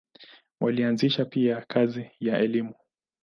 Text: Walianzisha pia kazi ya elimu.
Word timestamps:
Walianzisha 0.61 1.25
pia 1.25 1.65
kazi 1.69 2.11
ya 2.19 2.37
elimu. 2.39 2.73